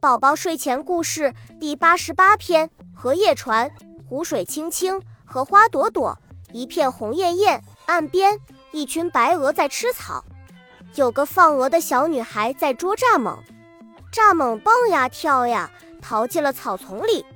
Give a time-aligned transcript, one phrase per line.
[0.00, 3.70] 宝宝睡前故事第八十八篇：荷叶船。
[4.08, 6.18] 湖水清清，荷花朵朵，
[6.52, 7.62] 一片红艳艳。
[7.84, 8.40] 岸边，
[8.72, 10.24] 一群白鹅在吃草。
[10.94, 13.40] 有个放鹅的小女孩在捉蚱蜢，
[14.10, 17.26] 蚱蜢蹦呀跳呀，逃进了草丛里。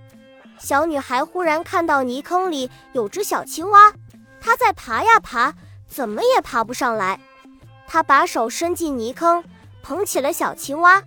[0.58, 3.92] 小女孩忽然看到泥坑里有只小青蛙，
[4.40, 5.52] 它在爬呀爬，
[5.86, 7.20] 怎么也爬不上来。
[7.86, 9.44] 她把手伸进泥坑，
[9.82, 11.02] 捧起了小青蛙。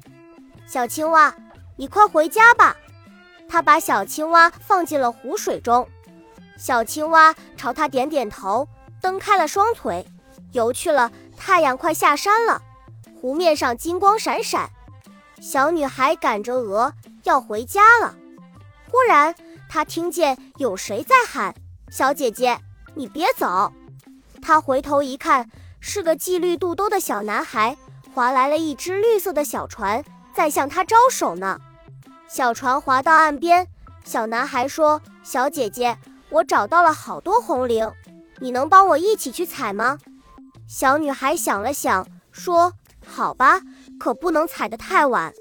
[0.68, 1.34] 小青蛙。
[1.78, 2.75] 你快回家吧！
[3.48, 5.88] 他把小青蛙放进了湖水中，
[6.57, 8.68] 小青蛙朝他点点头，
[9.00, 10.05] 蹬开了双腿，
[10.52, 11.11] 游去了。
[11.38, 12.60] 太阳快下山了，
[13.21, 14.69] 湖面上金光闪闪。
[15.39, 16.92] 小女孩赶着鹅
[17.24, 18.16] 要回家了，
[18.89, 19.33] 忽然
[19.69, 21.54] 她听见有谁在喊
[21.91, 22.60] ：“小姐姐，
[22.96, 23.71] 你别走！”
[24.41, 25.47] 她回头一看，
[25.80, 27.78] 是个系绿肚兜的小男孩，
[28.16, 31.61] 划来了一只绿色的小船，在向他招手呢。
[32.28, 33.66] 小船划到岸边，
[34.04, 35.97] 小男孩说：“小姐姐，
[36.30, 37.89] 我找到了好多红菱，
[38.39, 39.97] 你能帮我一起去采吗？”
[40.67, 42.73] 小女孩想了想，说
[43.08, 43.61] ：“好吧，
[43.97, 45.34] 可不能采得太晚。”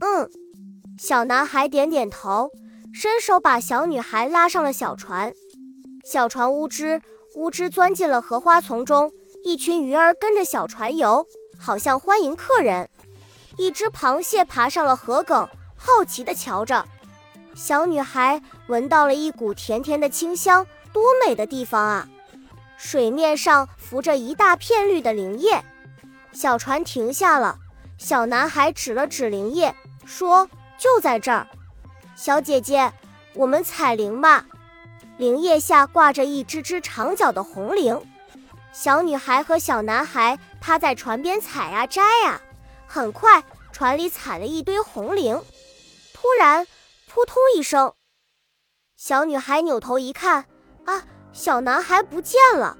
[0.00, 0.30] 嗯，
[0.98, 2.50] 小男孩点点头，
[2.92, 5.34] 伸手把小女孩拉上了小船。
[6.04, 7.02] 小船呜吱
[7.36, 9.12] 呜吱钻进了荷花丛中，
[9.44, 11.26] 一群鱼儿跟着小船游，
[11.58, 12.88] 好像欢迎客人。
[13.58, 15.46] 一只螃蟹爬上了河梗。
[15.86, 16.88] 好奇地瞧着，
[17.54, 22.08] 小女孩闻到了一股甜甜的清香，多美的地方啊！
[22.78, 25.62] 水面上浮着一大片绿的灵叶，
[26.32, 27.58] 小船停下了。
[27.98, 29.74] 小男孩指了指灵叶，
[30.06, 31.46] 说：“就在这儿，
[32.16, 32.90] 小姐姐，
[33.34, 34.46] 我们采灵吧。”
[35.18, 38.00] 灵叶下挂着一只只长脚的红菱，
[38.72, 42.40] 小女孩和小男孩趴在船边采呀摘呀，
[42.86, 45.38] 很快船里采了一堆红菱。
[46.24, 46.66] 突然，
[47.06, 47.92] 扑通一声，
[48.96, 50.46] 小女孩扭头一看，
[50.86, 52.78] 啊，小男孩不见了！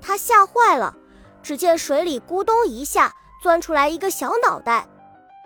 [0.00, 0.96] 她吓坏了。
[1.42, 3.12] 只见水里咕咚一下
[3.42, 4.88] 钻出来一个小脑袋。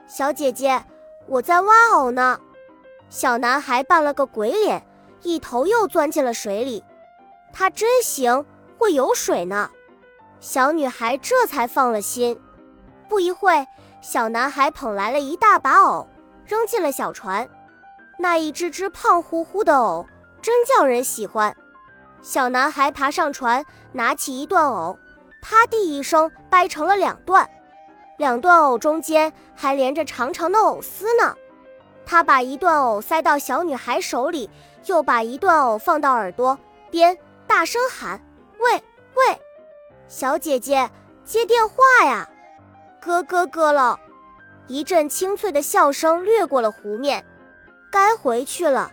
[0.06, 0.84] 小姐姐，
[1.26, 2.41] 我在挖藕呢。
[3.10, 4.87] 小男孩扮了个鬼脸，
[5.22, 6.84] 一头又钻进了水里。
[7.53, 8.47] 他真行，
[8.78, 9.69] 会游水呢。
[10.38, 12.41] 小女孩这才放了心。
[13.08, 13.66] 不一会，
[14.00, 16.08] 小男孩捧来了一大把藕。
[16.47, 17.49] 扔进了小船，
[18.19, 20.06] 那一只只胖乎乎的藕
[20.43, 21.55] 真叫人喜欢。
[22.22, 24.99] 小男孩爬上船，拿起一段藕，
[25.43, 27.49] 啪地一声掰成了两段，
[28.19, 31.34] 两段藕中间还连着长长的藕丝呢。
[32.06, 34.50] 他把一段藕塞到小女孩手里，
[34.84, 36.59] 又把一段藕放到耳朵
[36.91, 37.16] 边，
[37.47, 38.21] 大声喊
[38.61, 38.72] ：“喂
[39.15, 39.41] 喂，
[40.06, 40.91] 小姐姐，
[41.25, 42.28] 接电话呀！
[43.00, 43.99] 咯咯咯了。”
[44.66, 47.25] 一阵清脆的笑声掠过了湖面，
[47.91, 48.91] 该回去了。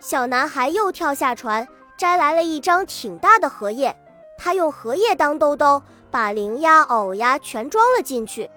[0.00, 1.66] 小男孩又跳下船，
[1.96, 3.94] 摘来了一张挺大的荷叶，
[4.38, 8.50] 他用荷叶当兜兜，把灵呀、藕呀全装了进去。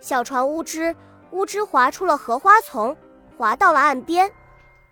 [0.00, 0.94] 小船呜吱
[1.30, 2.96] 呜吱划出了荷花丛，
[3.36, 4.30] 划到了岸边。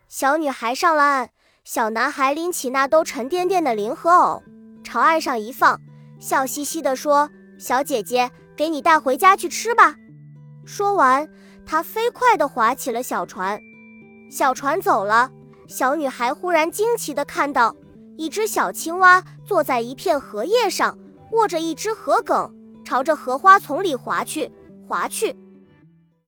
[0.09, 1.31] 小女孩上了岸，
[1.65, 4.43] 小男孩拎起那兜沉甸甸的菱和藕，
[4.83, 5.81] 朝岸上一放，
[6.19, 7.29] 笑嘻嘻地说
[7.59, 9.97] ：“小姐姐，给你带回家去吃吧。”
[10.67, 11.27] 说完，
[11.65, 13.59] 他飞快地划起了小船。
[14.29, 15.31] 小船走了，
[15.69, 17.75] 小女孩忽然惊奇地看到
[18.17, 20.99] 一只小青蛙坐在一片荷叶上，
[21.31, 22.53] 握着一只荷梗，
[22.85, 24.51] 朝着荷花丛里划去，
[24.89, 25.35] 划去。